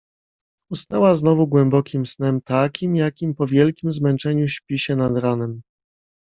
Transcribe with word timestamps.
Usnęła 0.71 1.15
znowu, 1.15 1.47
głębokim 1.47 2.05
snem, 2.05 2.41
takim, 2.41 2.95
jakim 2.95 3.35
po 3.35 3.47
wielkim 3.47 3.93
zmęczeniu 3.93 4.47
śpi 4.47 4.79
się 4.79 4.95
nad 4.95 5.17
ranem. 5.17 5.61